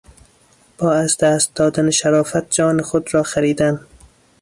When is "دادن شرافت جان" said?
1.55-2.81